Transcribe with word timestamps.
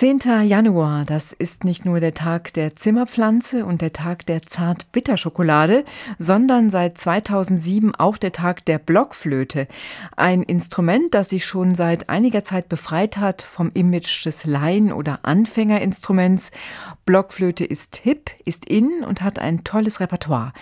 10. 0.00 0.20
Januar, 0.46 1.04
das 1.04 1.34
ist 1.34 1.64
nicht 1.64 1.84
nur 1.84 2.00
der 2.00 2.14
Tag 2.14 2.54
der 2.54 2.74
Zimmerpflanze 2.74 3.66
und 3.66 3.82
der 3.82 3.92
Tag 3.92 4.24
der 4.24 4.40
Zart-Bitterschokolade, 4.40 5.84
sondern 6.18 6.70
seit 6.70 6.96
2007 6.96 7.94
auch 7.94 8.16
der 8.16 8.32
Tag 8.32 8.64
der 8.64 8.78
Blockflöte. 8.78 9.68
Ein 10.16 10.42
Instrument, 10.42 11.12
das 11.12 11.28
sich 11.28 11.44
schon 11.44 11.74
seit 11.74 12.08
einiger 12.08 12.42
Zeit 12.42 12.70
befreit 12.70 13.18
hat 13.18 13.42
vom 13.42 13.72
Image 13.74 14.24
des 14.24 14.46
Laien- 14.46 14.94
oder 14.94 15.18
Anfängerinstruments. 15.24 16.50
Blockflöte 17.04 17.66
ist 17.66 17.96
hip, 17.96 18.30
ist 18.46 18.64
in 18.64 19.04
und 19.06 19.20
hat 19.20 19.38
ein 19.38 19.64
tolles 19.64 20.00
Repertoire. 20.00 20.54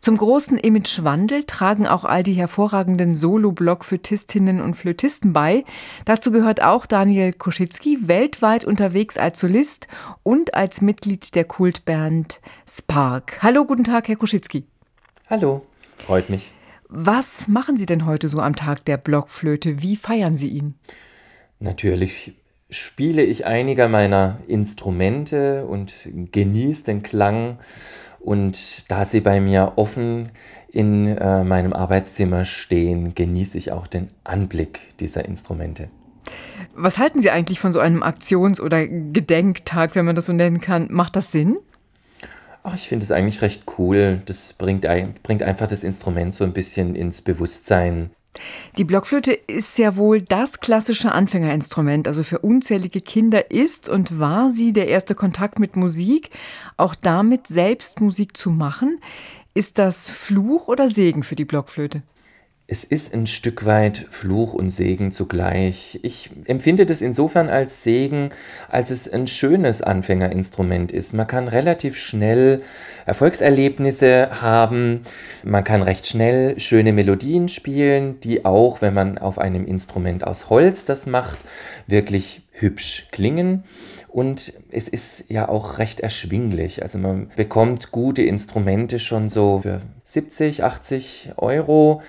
Zum 0.00 0.16
großen 0.16 0.58
Imagewandel 0.58 1.44
tragen 1.44 1.86
auch 1.86 2.04
all 2.04 2.22
die 2.22 2.34
hervorragenden 2.34 3.16
Solo-Blockflötistinnen 3.16 4.60
und 4.60 4.74
Flötisten 4.74 5.32
bei. 5.32 5.64
Dazu 6.04 6.30
gehört 6.30 6.62
auch 6.62 6.86
Daniel 6.86 7.32
Koschitzki, 7.32 7.98
weltweit 8.08 8.64
unterwegs 8.64 9.16
als 9.16 9.40
Solist 9.40 9.88
und 10.22 10.54
als 10.54 10.80
Mitglied 10.80 11.34
der 11.34 11.44
Kultband 11.44 12.40
Spark. 12.68 13.42
Hallo, 13.42 13.64
guten 13.64 13.84
Tag, 13.84 14.08
Herr 14.08 14.16
Koschitzki. 14.16 14.64
Hallo, 15.28 15.66
freut 15.96 16.30
mich. 16.30 16.52
Was 16.88 17.48
machen 17.48 17.76
Sie 17.76 17.86
denn 17.86 18.06
heute 18.06 18.28
so 18.28 18.38
am 18.38 18.54
Tag 18.54 18.84
der 18.84 18.96
Blockflöte? 18.96 19.82
Wie 19.82 19.96
feiern 19.96 20.36
Sie 20.36 20.48
ihn? 20.48 20.74
Natürlich 21.58 22.34
spiele 22.70 23.22
ich 23.22 23.46
einiger 23.46 23.88
meiner 23.88 24.38
Instrumente 24.46 25.66
und 25.66 25.94
genieße 26.32 26.84
den 26.84 27.02
Klang 27.02 27.58
und 28.26 28.90
da 28.90 29.04
sie 29.04 29.20
bei 29.20 29.40
mir 29.40 29.74
offen 29.76 30.30
in 30.68 31.06
äh, 31.16 31.44
meinem 31.44 31.72
Arbeitszimmer 31.72 32.44
stehen, 32.44 33.14
genieße 33.14 33.56
ich 33.56 33.70
auch 33.70 33.86
den 33.86 34.10
Anblick 34.24 34.98
dieser 34.98 35.24
Instrumente. 35.24 35.88
Was 36.74 36.98
halten 36.98 37.20
Sie 37.20 37.30
eigentlich 37.30 37.60
von 37.60 37.72
so 37.72 37.78
einem 37.78 38.02
Aktions- 38.02 38.60
oder 38.60 38.84
Gedenktag, 38.84 39.94
wenn 39.94 40.04
man 40.04 40.16
das 40.16 40.26
so 40.26 40.32
nennen 40.32 40.60
kann? 40.60 40.88
Macht 40.90 41.14
das 41.14 41.30
Sinn? 41.30 41.56
Ach, 42.64 42.74
ich 42.74 42.88
finde 42.88 43.04
es 43.04 43.12
eigentlich 43.12 43.42
recht 43.42 43.62
cool. 43.78 44.20
Das 44.26 44.54
bringt, 44.54 44.88
bringt 45.22 45.42
einfach 45.44 45.68
das 45.68 45.84
Instrument 45.84 46.34
so 46.34 46.42
ein 46.42 46.52
bisschen 46.52 46.96
ins 46.96 47.22
Bewusstsein. 47.22 48.10
Die 48.78 48.84
Blockflöte 48.84 49.32
ist 49.32 49.78
ja 49.78 49.96
wohl 49.96 50.22
das 50.22 50.60
klassische 50.60 51.12
Anfängerinstrument. 51.12 52.08
Also 52.08 52.22
für 52.22 52.40
unzählige 52.40 53.00
Kinder 53.00 53.50
ist 53.50 53.88
und 53.88 54.18
war 54.18 54.50
sie 54.50 54.72
der 54.72 54.88
erste 54.88 55.14
Kontakt 55.14 55.58
mit 55.58 55.76
Musik. 55.76 56.30
Auch 56.76 56.94
damit 56.94 57.46
selbst 57.46 58.00
Musik 58.00 58.36
zu 58.36 58.50
machen. 58.50 59.00
Ist 59.54 59.78
das 59.78 60.10
Fluch 60.10 60.68
oder 60.68 60.90
Segen 60.90 61.22
für 61.22 61.36
die 61.36 61.46
Blockflöte? 61.46 62.02
Es 62.68 62.82
ist 62.82 63.14
ein 63.14 63.28
Stück 63.28 63.64
weit 63.64 64.06
Fluch 64.10 64.52
und 64.52 64.70
Segen 64.70 65.12
zugleich. 65.12 66.00
Ich 66.02 66.30
empfinde 66.46 66.84
das 66.84 67.00
insofern 67.00 67.48
als 67.48 67.84
Segen, 67.84 68.30
als 68.68 68.90
es 68.90 69.08
ein 69.08 69.28
schönes 69.28 69.82
Anfängerinstrument 69.82 70.90
ist. 70.90 71.14
Man 71.14 71.28
kann 71.28 71.46
relativ 71.46 71.96
schnell 71.96 72.62
Erfolgserlebnisse 73.04 74.42
haben, 74.42 75.02
man 75.44 75.62
kann 75.62 75.80
recht 75.80 76.08
schnell 76.08 76.58
schöne 76.58 76.92
Melodien 76.92 77.48
spielen, 77.48 78.18
die 78.18 78.44
auch, 78.44 78.82
wenn 78.82 78.94
man 78.94 79.18
auf 79.18 79.38
einem 79.38 79.64
Instrument 79.64 80.26
aus 80.26 80.50
Holz 80.50 80.84
das 80.84 81.06
macht, 81.06 81.44
wirklich 81.86 82.42
hübsch 82.50 83.06
klingen. 83.12 83.62
Und 84.08 84.54
es 84.72 84.88
ist 84.88 85.26
ja 85.28 85.48
auch 85.48 85.78
recht 85.78 86.00
erschwinglich. 86.00 86.82
Also 86.82 86.98
man 86.98 87.28
bekommt 87.36 87.92
gute 87.92 88.22
Instrumente 88.22 88.98
schon 88.98 89.28
so 89.28 89.60
für 89.60 89.82
70, 90.02 90.64
80 90.64 91.30
Euro. 91.36 92.02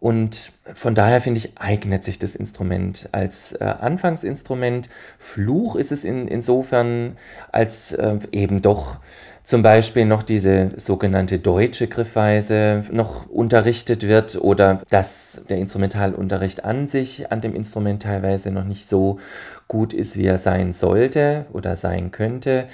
Und 0.00 0.52
von 0.74 0.94
daher 0.94 1.20
finde 1.20 1.38
ich, 1.38 1.52
eignet 1.58 2.04
sich 2.04 2.18
das 2.18 2.34
Instrument 2.34 3.08
als 3.12 3.52
äh, 3.52 3.64
Anfangsinstrument. 3.64 4.88
Fluch 5.18 5.74
ist 5.74 5.90
es 5.90 6.04
in, 6.04 6.28
insofern, 6.28 7.16
als 7.50 7.92
äh, 7.92 8.18
eben 8.30 8.60
doch 8.60 8.98
zum 9.42 9.62
Beispiel 9.62 10.04
noch 10.04 10.22
diese 10.22 10.70
sogenannte 10.76 11.38
deutsche 11.38 11.88
Griffweise 11.88 12.84
noch 12.92 13.28
unterrichtet 13.28 14.06
wird 14.06 14.36
oder 14.36 14.82
dass 14.90 15.40
der 15.48 15.56
Instrumentalunterricht 15.56 16.64
an 16.64 16.86
sich 16.86 17.32
an 17.32 17.40
dem 17.40 17.54
Instrument 17.54 18.02
teilweise 18.02 18.50
noch 18.50 18.64
nicht 18.64 18.88
so 18.88 19.18
gut 19.66 19.92
ist, 19.92 20.16
wie 20.16 20.26
er 20.26 20.38
sein 20.38 20.72
sollte 20.72 21.46
oder 21.52 21.76
sein 21.76 22.10
könnte 22.10 22.66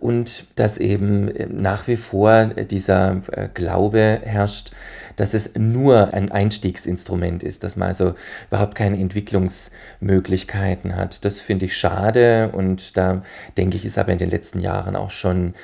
und 0.00 0.44
dass 0.56 0.76
eben 0.76 1.28
äh, 1.28 1.46
nach 1.46 1.86
wie 1.86 1.96
vor 1.96 2.46
dieser 2.46 3.22
äh, 3.32 3.48
Glaube 3.54 4.20
herrscht, 4.22 4.72
dass 5.16 5.34
es 5.34 5.52
nur 5.56 6.14
ein 6.14 6.30
Einstiegsinstrument 6.30 7.37
ist, 7.42 7.64
dass 7.64 7.76
man 7.76 7.88
also 7.88 8.14
überhaupt 8.48 8.74
keine 8.74 8.98
Entwicklungsmöglichkeiten 8.98 10.96
hat. 10.96 11.24
Das 11.24 11.40
finde 11.40 11.66
ich 11.66 11.76
schade 11.76 12.50
und 12.52 12.96
da 12.96 13.22
denke 13.56 13.76
ich, 13.76 13.84
ist 13.84 13.98
aber 13.98 14.12
in 14.12 14.18
den 14.18 14.30
letzten 14.30 14.60
Jahren 14.60 14.96
auch 14.96 15.10
schon 15.10 15.54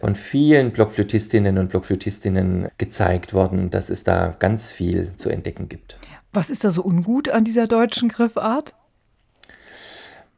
von 0.00 0.14
vielen 0.14 0.70
Blockflötistinnen 0.72 1.58
und 1.58 1.68
Blockflötistinnen 1.68 2.68
gezeigt 2.78 3.34
worden, 3.34 3.70
dass 3.70 3.90
es 3.90 4.04
da 4.04 4.34
ganz 4.38 4.70
viel 4.70 5.12
zu 5.16 5.30
entdecken 5.30 5.68
gibt. 5.68 5.96
Was 6.32 6.48
ist 6.48 6.64
da 6.64 6.70
so 6.70 6.82
ungut 6.82 7.28
an 7.28 7.44
dieser 7.44 7.66
deutschen 7.66 8.08
Griffart? 8.08 8.74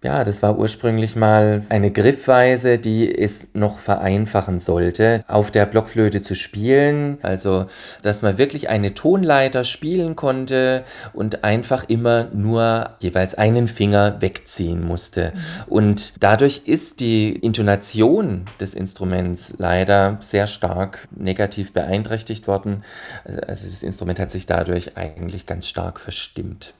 Ja, 0.05 0.23
das 0.23 0.43
war 0.43 0.59
ursprünglich 0.59 1.17
mal 1.17 1.63
eine 1.71 1.91
Griffweise, 1.91 2.77
die 2.77 3.11
es 3.11 3.49
noch 3.55 3.79
vereinfachen 3.79 4.59
sollte, 4.59 5.23
auf 5.29 5.51
der 5.51 5.65
Blockflöte 5.65 6.21
zu 6.21 6.35
spielen. 6.35 7.17
Also, 7.23 7.65
dass 8.03 8.21
man 8.21 8.37
wirklich 8.37 8.69
eine 8.69 8.93
Tonleiter 8.93 9.65
spielen 9.65 10.15
konnte 10.15 10.85
und 11.15 11.43
einfach 11.43 11.85
immer 11.89 12.29
nur 12.35 12.91
jeweils 13.01 13.35
einen 13.35 13.67
Finger 13.67 14.21
wegziehen 14.21 14.85
musste. 14.85 15.33
Und 15.69 16.23
dadurch 16.23 16.65
ist 16.67 17.01
die 17.01 17.33
Intonation 17.33 18.45
des 18.61 18.75
Instruments 18.75 19.55
leider 19.57 20.19
sehr 20.21 20.47
stark 20.47 21.09
negativ 21.17 21.73
beeinträchtigt 21.73 22.47
worden. 22.47 22.85
Also, 23.25 23.67
das 23.67 23.83
Instrument 23.83 24.19
hat 24.19 24.31
sich 24.31 24.45
dadurch 24.45 24.99
eigentlich 24.99 25.47
ganz 25.47 25.67
stark 25.67 25.99
verstimmt. 25.99 26.75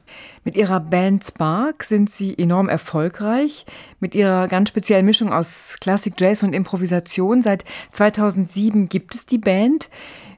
Mit 0.45 0.57
ihrer 0.57 0.81
Band 0.81 1.25
Spark 1.25 1.85
sind 1.85 2.11
sie 2.11 2.37
enorm 2.39 2.69
erfolgreich. 2.69 3.65
Mit 4.01 4.15
ihrer 4.15 4.49
ganz 4.49 4.69
speziellen 4.69 5.07
Mischung 5.07 5.33
aus 5.33 5.77
Klassik, 5.81 6.15
Jazz 6.19 6.43
und 6.43 6.53
Improvisation. 6.53 7.43
Seit 7.43 7.65
2007 7.93 8.89
gibt 8.89 9.15
es 9.15 9.27
die 9.27 9.39
Band. 9.39 9.89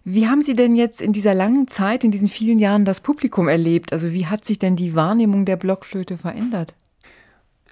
Wie 0.04 0.28
haben 0.28 0.42
Sie 0.42 0.54
denn 0.54 0.76
jetzt 0.76 1.00
in 1.00 1.12
dieser 1.12 1.34
langen 1.34 1.66
Zeit, 1.66 2.04
in 2.04 2.12
diesen 2.12 2.28
vielen 2.28 2.60
Jahren 2.60 2.84
das 2.84 3.00
Publikum 3.00 3.48
erlebt? 3.48 3.92
Also 3.92 4.12
wie 4.12 4.26
hat 4.26 4.44
sich 4.44 4.60
denn 4.60 4.76
die 4.76 4.94
Wahrnehmung 4.94 5.44
der 5.44 5.56
Blockflöte 5.56 6.16
verändert? 6.16 6.74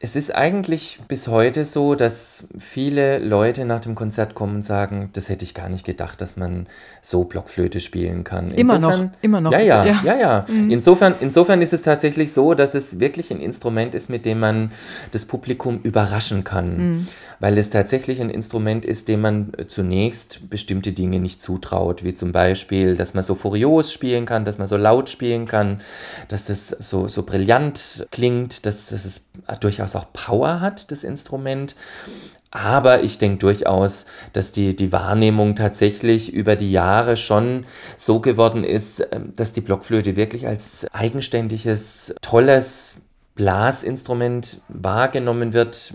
Es 0.00 0.16
ist 0.16 0.34
eigentlich 0.34 0.98
bis 1.08 1.28
heute 1.28 1.64
so, 1.64 1.94
dass 1.94 2.46
viele 2.58 3.18
Leute 3.18 3.64
nach 3.64 3.80
dem 3.80 3.94
Konzert 3.94 4.34
kommen 4.34 4.56
und 4.56 4.62
sagen, 4.62 5.08
das 5.14 5.28
hätte 5.28 5.44
ich 5.44 5.54
gar 5.54 5.68
nicht 5.70 5.86
gedacht, 5.86 6.20
dass 6.20 6.36
man 6.36 6.66
so 7.00 7.24
Blockflöte 7.24 7.80
spielen 7.80 8.22
kann. 8.22 8.50
Insofern, 8.50 8.82
immer 8.82 8.96
noch, 8.96 9.10
immer 9.22 9.40
noch. 9.40 9.52
Ja, 9.52 9.60
ja, 9.60 9.84
ja, 9.84 10.00
ja. 10.04 10.18
ja. 10.18 10.46
Mhm. 10.48 10.70
Insofern, 10.70 11.14
insofern 11.20 11.62
ist 11.62 11.72
es 11.72 11.82
tatsächlich 11.82 12.32
so, 12.32 12.54
dass 12.54 12.74
es 12.74 13.00
wirklich 13.00 13.30
ein 13.30 13.40
Instrument 13.40 13.94
ist, 13.94 14.10
mit 14.10 14.26
dem 14.26 14.40
man 14.40 14.72
das 15.12 15.24
Publikum 15.24 15.80
überraschen 15.82 16.44
kann. 16.44 16.76
Mhm 16.76 17.08
weil 17.44 17.58
es 17.58 17.68
tatsächlich 17.68 18.22
ein 18.22 18.30
Instrument 18.30 18.86
ist, 18.86 19.06
dem 19.06 19.20
man 19.20 19.52
zunächst 19.68 20.48
bestimmte 20.48 20.92
Dinge 20.92 21.20
nicht 21.20 21.42
zutraut, 21.42 22.02
wie 22.02 22.14
zum 22.14 22.32
Beispiel, 22.32 22.96
dass 22.96 23.12
man 23.12 23.22
so 23.22 23.34
furios 23.34 23.92
spielen 23.92 24.24
kann, 24.24 24.46
dass 24.46 24.56
man 24.56 24.66
so 24.66 24.78
laut 24.78 25.10
spielen 25.10 25.46
kann, 25.46 25.82
dass 26.28 26.46
das 26.46 26.68
so, 26.68 27.06
so 27.06 27.22
brillant 27.22 28.06
klingt, 28.10 28.64
dass, 28.64 28.86
dass 28.86 29.04
es 29.04 29.20
durchaus 29.60 29.83
auch 29.92 30.12
Power 30.12 30.60
hat, 30.60 30.90
das 30.90 31.04
Instrument. 31.04 31.76
Aber 32.50 33.02
ich 33.02 33.18
denke 33.18 33.38
durchaus, 33.38 34.06
dass 34.32 34.52
die, 34.52 34.76
die 34.76 34.92
Wahrnehmung 34.92 35.56
tatsächlich 35.56 36.32
über 36.32 36.54
die 36.54 36.70
Jahre 36.70 37.16
schon 37.16 37.66
so 37.98 38.20
geworden 38.20 38.62
ist, 38.62 39.00
äh, 39.00 39.20
dass 39.36 39.52
die 39.52 39.60
Blockflöte 39.60 40.16
wirklich 40.16 40.46
als 40.46 40.86
eigenständiges, 40.92 42.14
tolles 42.22 42.96
Blasinstrument 43.34 44.60
wahrgenommen 44.68 45.52
wird, 45.52 45.92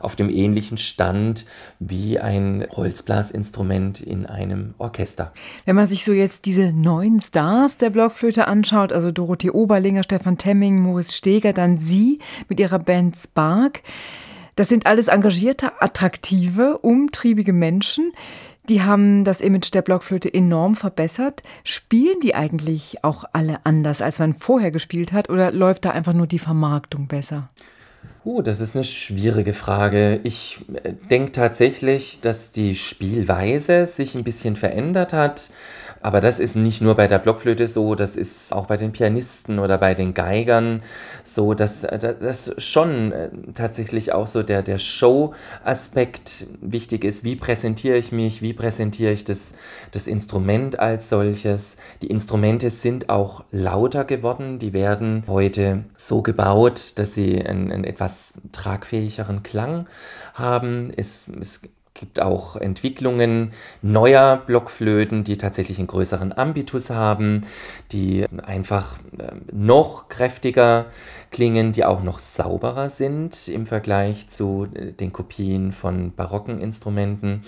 auf 0.00 0.16
dem 0.16 0.30
ähnlichen 0.30 0.78
Stand 0.78 1.44
wie 1.78 2.18
ein 2.18 2.66
Holzblasinstrument 2.70 4.00
in 4.00 4.24
einem 4.24 4.74
Orchester. 4.78 5.32
Wenn 5.66 5.76
man 5.76 5.86
sich 5.86 6.04
so 6.04 6.12
jetzt 6.12 6.46
diese 6.46 6.72
neuen 6.72 7.20
Stars 7.20 7.76
der 7.76 7.90
Blockflöte 7.90 8.48
anschaut, 8.48 8.92
also 8.92 9.10
Dorothee 9.10 9.50
Oberlinger, 9.50 10.02
Stefan 10.02 10.38
Temming, 10.38 10.80
Moritz 10.80 11.14
Steger, 11.14 11.52
dann 11.52 11.78
Sie 11.78 12.20
mit 12.48 12.58
Ihrer 12.58 12.78
Band 12.78 13.16
Spark, 13.16 13.82
das 14.56 14.68
sind 14.68 14.86
alles 14.86 15.06
engagierte, 15.06 15.80
attraktive, 15.80 16.78
umtriebige 16.78 17.52
Menschen. 17.52 18.12
Die 18.68 18.82
haben 18.82 19.24
das 19.24 19.40
Image 19.40 19.72
der 19.72 19.82
Blockflöte 19.82 20.32
enorm 20.32 20.74
verbessert. 20.74 21.42
Spielen 21.64 22.20
die 22.20 22.34
eigentlich 22.34 23.02
auch 23.02 23.24
alle 23.32 23.64
anders, 23.64 24.02
als 24.02 24.18
man 24.18 24.34
vorher 24.34 24.70
gespielt 24.70 25.12
hat, 25.12 25.30
oder 25.30 25.52
läuft 25.52 25.86
da 25.86 25.90
einfach 25.90 26.12
nur 26.12 26.26
die 26.26 26.38
Vermarktung 26.38 27.06
besser? 27.06 27.48
Uh, 28.28 28.42
das 28.42 28.60
ist 28.60 28.74
eine 28.74 28.84
schwierige 28.84 29.54
Frage. 29.54 30.20
Ich 30.22 30.58
äh, 30.82 30.92
denke 31.10 31.32
tatsächlich, 31.32 32.20
dass 32.20 32.50
die 32.50 32.74
Spielweise 32.74 33.86
sich 33.86 34.14
ein 34.14 34.22
bisschen 34.22 34.54
verändert 34.54 35.14
hat. 35.14 35.50
Aber 36.02 36.20
das 36.20 36.38
ist 36.38 36.54
nicht 36.54 36.82
nur 36.82 36.94
bei 36.94 37.06
der 37.06 37.18
Blockflöte 37.18 37.66
so, 37.66 37.94
das 37.94 38.16
ist 38.16 38.52
auch 38.52 38.66
bei 38.66 38.76
den 38.76 38.92
Pianisten 38.92 39.58
oder 39.58 39.78
bei 39.78 39.94
den 39.94 40.12
Geigern 40.12 40.82
so, 41.24 41.54
dass 41.54 41.80
das 41.80 42.52
schon 42.58 43.12
äh, 43.12 43.30
tatsächlich 43.54 44.12
auch 44.12 44.26
so 44.26 44.42
der, 44.42 44.62
der 44.62 44.78
Show-Aspekt 44.78 46.46
wichtig 46.60 47.04
ist. 47.04 47.24
Wie 47.24 47.34
präsentiere 47.34 47.96
ich 47.96 48.12
mich? 48.12 48.42
Wie 48.42 48.52
präsentiere 48.52 49.12
ich 49.12 49.24
das, 49.24 49.54
das 49.90 50.06
Instrument 50.06 50.78
als 50.78 51.08
solches? 51.08 51.78
Die 52.02 52.08
Instrumente 52.08 52.68
sind 52.68 53.08
auch 53.08 53.44
lauter 53.50 54.04
geworden. 54.04 54.58
Die 54.58 54.74
werden 54.74 55.24
heute 55.26 55.84
so 55.96 56.20
gebaut, 56.20 56.92
dass 56.96 57.14
sie 57.14 57.42
einen, 57.42 57.72
einen 57.72 57.84
etwas 57.84 58.17
tragfähigeren 58.52 59.42
Klang 59.42 59.86
haben. 60.34 60.92
Es, 60.96 61.28
es 61.40 61.60
gibt 61.98 62.20
auch 62.20 62.56
Entwicklungen 62.56 63.50
neuer 63.82 64.36
Blockflöten, 64.46 65.24
die 65.24 65.36
tatsächlich 65.36 65.78
einen 65.78 65.88
größeren 65.88 66.36
Ambitus 66.36 66.90
haben, 66.90 67.42
die 67.92 68.24
einfach 68.42 68.98
ähm, 69.18 69.42
noch 69.52 70.08
kräftiger 70.08 70.86
klingen, 71.30 71.72
die 71.72 71.84
auch 71.84 72.02
noch 72.02 72.20
sauberer 72.20 72.88
sind 72.88 73.48
im 73.48 73.66
Vergleich 73.66 74.28
zu 74.28 74.68
äh, 74.74 74.92
den 74.92 75.12
Kopien 75.12 75.72
von 75.72 76.14
barocken 76.14 76.60
Instrumenten. 76.60 77.42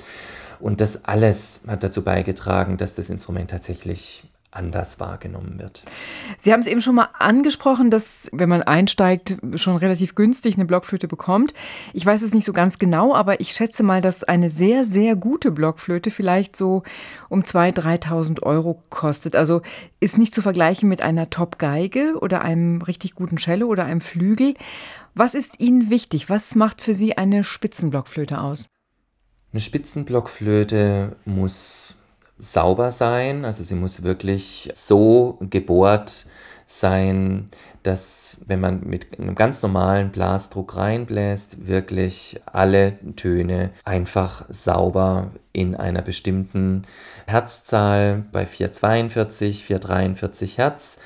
Und 0.59 0.81
das 0.81 1.05
alles 1.05 1.61
hat 1.67 1.83
dazu 1.83 2.03
beigetragen, 2.03 2.77
dass 2.77 2.95
das 2.95 3.09
Instrument 3.09 3.51
tatsächlich 3.51 4.25
anders 4.53 4.99
wahrgenommen 4.99 5.59
wird. 5.59 5.85
Sie 6.41 6.53
haben 6.53 6.61
es 6.61 6.67
eben 6.67 6.81
schon 6.81 6.97
mal 6.97 7.09
angesprochen, 7.19 7.91
dass 7.91 8.29
wenn 8.33 8.49
man 8.49 8.63
einsteigt, 8.63 9.37
schon 9.55 9.77
relativ 9.77 10.15
günstig 10.15 10.57
eine 10.57 10.65
Blockflöte 10.65 11.07
bekommt. 11.07 11.55
Ich 11.93 12.05
weiß 12.05 12.23
es 12.23 12.35
nicht 12.35 12.45
so 12.45 12.53
ganz 12.53 12.79
genau, 12.79 13.15
aber 13.15 13.41
ich 13.41 13.53
schätze 13.53 13.83
mal, 13.83 14.01
dass 14.01 14.25
eine 14.25 14.51
sehr, 14.51 14.85
sehr 14.85 15.15
gute 15.15 15.53
Blockflöte 15.53 16.11
vielleicht 16.11 16.57
so 16.57 16.83
um 17.29 17.43
2.000, 17.43 18.03
3.000 18.03 18.43
Euro 18.43 18.83
kostet. 18.91 19.37
Also 19.37 19.63
ist 20.01 20.19
nicht 20.19 20.35
zu 20.35 20.43
vergleichen 20.43 20.89
mit 20.89 21.01
einer 21.01 21.31
Top-Geige 21.31 22.17
oder 22.21 22.43
einem 22.43 22.83
richtig 22.83 23.15
guten 23.15 23.37
Cello 23.37 23.69
oder 23.69 23.85
einem 23.85 24.01
Flügel. 24.01 24.55
Was 25.15 25.35
ist 25.35 25.61
Ihnen 25.61 25.91
wichtig? 25.91 26.29
Was 26.29 26.55
macht 26.55 26.81
für 26.81 26.95
Sie 26.95 27.17
eine 27.17 27.45
Spitzenblockflöte 27.45 28.41
aus? 28.41 28.69
Eine 29.53 29.61
Spitzenblockflöte 29.61 31.17
muss 31.25 31.97
sauber 32.41 32.91
sein, 32.91 33.45
also 33.45 33.63
sie 33.63 33.75
muss 33.75 34.03
wirklich 34.03 34.71
so 34.75 35.39
gebohrt 35.41 36.27
sein, 36.67 37.47
dass 37.83 38.39
wenn 38.47 38.61
man 38.61 38.81
mit 38.85 39.19
einem 39.19 39.35
ganz 39.35 39.63
normalen 39.63 40.11
Blasdruck 40.11 40.77
reinbläst, 40.77 41.67
wirklich 41.67 42.41
alle 42.47 42.99
Töne 43.17 43.71
einfach 43.85 44.45
sauber 44.49 45.33
in 45.53 45.75
einer 45.75 46.03
bestimmten 46.03 46.85
Herzzahl 47.27 48.25
bei 48.33 48.47
442, 48.47 49.65
443 49.65 50.59
Hertz 50.59 50.99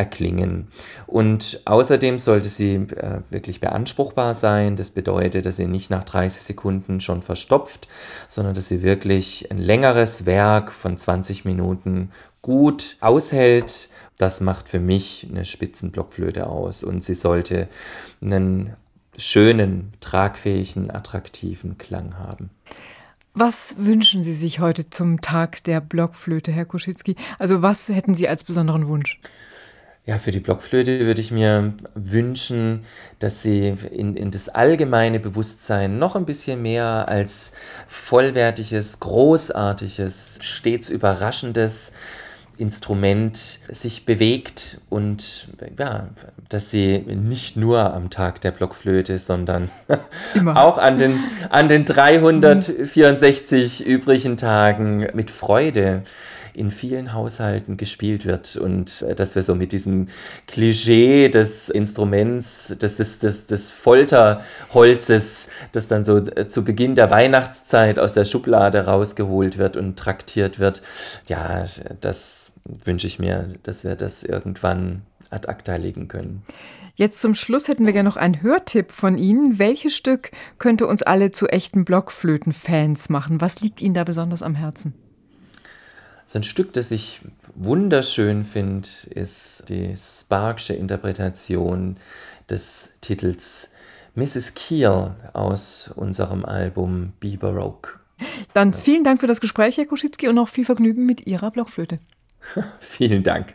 erklingen. 0.00 0.68
Und 1.06 1.60
außerdem 1.66 2.18
sollte 2.18 2.48
sie 2.48 2.74
äh, 2.74 3.20
wirklich 3.28 3.60
beanspruchbar 3.60 4.34
sein. 4.34 4.76
Das 4.76 4.90
bedeutet, 4.90 5.44
dass 5.44 5.56
sie 5.56 5.66
nicht 5.66 5.90
nach 5.90 6.04
30 6.04 6.40
Sekunden 6.40 7.02
schon 7.02 7.20
verstopft, 7.20 7.86
sondern 8.26 8.54
dass 8.54 8.68
sie 8.68 8.82
wirklich 8.82 9.50
ein 9.50 9.58
längeres 9.58 10.24
Werk 10.24 10.72
von 10.72 10.96
20 10.96 11.44
Minuten 11.44 12.12
gut 12.40 12.96
aushält. 13.00 13.90
Das 14.16 14.40
macht 14.40 14.70
für 14.70 14.80
mich 14.80 15.28
eine 15.30 15.44
Spitzenblockflöte 15.44 16.46
aus. 16.46 16.82
Und 16.82 17.04
sie 17.04 17.14
sollte 17.14 17.68
einen 18.22 18.72
schönen, 19.18 19.92
tragfähigen, 20.00 20.90
attraktiven 20.90 21.76
Klang 21.76 22.18
haben. 22.18 22.48
Was 23.34 23.76
wünschen 23.78 24.22
Sie 24.22 24.34
sich 24.34 24.58
heute 24.58 24.90
zum 24.90 25.20
Tag 25.20 25.62
der 25.62 25.80
Blockflöte, 25.80 26.50
Herr 26.50 26.64
Kuschitzki? 26.64 27.14
Also 27.38 27.62
was 27.62 27.88
hätten 27.88 28.14
Sie 28.14 28.26
als 28.26 28.42
besonderen 28.42 28.88
Wunsch? 28.88 29.20
Ja, 30.06 30.18
für 30.18 30.30
die 30.30 30.40
Blockflöte 30.40 31.00
würde 31.00 31.20
ich 31.20 31.30
mir 31.30 31.74
wünschen, 31.94 32.80
dass 33.18 33.42
sie 33.42 33.68
in, 33.68 34.16
in 34.16 34.30
das 34.30 34.48
allgemeine 34.48 35.20
Bewusstsein 35.20 35.98
noch 35.98 36.16
ein 36.16 36.24
bisschen 36.24 36.62
mehr 36.62 37.06
als 37.06 37.52
vollwertiges, 37.86 38.98
großartiges, 38.98 40.38
stets 40.40 40.88
überraschendes 40.88 41.92
Instrument 42.56 43.60
sich 43.68 44.04
bewegt 44.04 44.80
und 44.88 45.48
ja, 45.78 46.08
dass 46.48 46.70
sie 46.70 46.98
nicht 46.98 47.56
nur 47.56 47.94
am 47.94 48.10
Tag 48.10 48.40
der 48.42 48.50
Blockflöte, 48.50 49.18
sondern 49.18 49.70
auch 50.54 50.78
an 50.78 50.98
den, 50.98 51.22
an 51.50 51.68
den 51.68 51.84
364 51.86 53.86
übrigen 53.86 54.36
Tagen 54.36 55.08
mit 55.14 55.30
Freude 55.30 56.02
in 56.54 56.70
vielen 56.70 57.12
Haushalten 57.12 57.76
gespielt 57.76 58.26
wird 58.26 58.56
und 58.56 59.02
äh, 59.02 59.14
dass 59.14 59.34
wir 59.34 59.42
so 59.42 59.54
mit 59.54 59.72
diesem 59.72 60.08
Klischee 60.46 61.28
des 61.28 61.68
Instruments, 61.68 62.74
des, 62.80 62.96
des, 62.96 63.18
des, 63.18 63.46
des 63.46 63.72
Folterholzes, 63.72 65.48
das 65.72 65.88
dann 65.88 66.04
so 66.04 66.18
äh, 66.18 66.48
zu 66.48 66.64
Beginn 66.64 66.94
der 66.94 67.10
Weihnachtszeit 67.10 67.98
aus 67.98 68.14
der 68.14 68.24
Schublade 68.24 68.86
rausgeholt 68.86 69.58
wird 69.58 69.76
und 69.76 69.98
traktiert 69.98 70.58
wird, 70.58 70.82
ja, 71.26 71.64
das 72.00 72.52
wünsche 72.64 73.06
ich 73.06 73.18
mir, 73.18 73.48
dass 73.62 73.84
wir 73.84 73.96
das 73.96 74.22
irgendwann 74.22 75.02
ad 75.30 75.48
acta 75.48 75.76
legen 75.76 76.08
können. 76.08 76.42
Jetzt 77.00 77.22
zum 77.22 77.34
Schluss 77.34 77.68
hätten 77.68 77.86
wir 77.86 77.94
gerne 77.94 78.08
noch 78.08 78.18
einen 78.18 78.42
Hörtipp 78.42 78.92
von 78.92 79.16
Ihnen. 79.16 79.58
Welches 79.58 79.96
Stück 79.96 80.32
könnte 80.58 80.86
uns 80.86 81.02
alle 81.02 81.30
zu 81.30 81.46
echten 81.46 81.86
Blockflöten-Fans 81.86 83.08
machen? 83.08 83.40
Was 83.40 83.62
liegt 83.62 83.80
Ihnen 83.80 83.94
da 83.94 84.04
besonders 84.04 84.42
am 84.42 84.54
Herzen? 84.54 84.92
So 86.32 86.38
ein 86.38 86.44
Stück, 86.44 86.72
das 86.74 86.92
ich 86.92 87.22
wunderschön 87.56 88.44
finde, 88.44 88.88
ist 89.12 89.64
die 89.68 89.96
Sparksche 89.96 90.74
Interpretation 90.74 91.96
des 92.48 92.90
Titels 93.00 93.68
Mrs. 94.14 94.54
Keel 94.54 95.16
aus 95.32 95.90
unserem 95.96 96.44
Album 96.44 97.14
Be 97.18 97.36
Baroque. 97.36 97.98
Dann 98.54 98.74
vielen 98.74 99.02
Dank 99.02 99.18
für 99.18 99.26
das 99.26 99.40
Gespräch, 99.40 99.76
Herr 99.76 99.86
Koschitzki, 99.86 100.28
und 100.28 100.36
noch 100.36 100.48
viel 100.48 100.64
Vergnügen 100.64 101.04
mit 101.04 101.26
Ihrer 101.26 101.50
Blockflöte. 101.50 101.98
Vielen 102.80 103.24
Dank. 103.24 103.48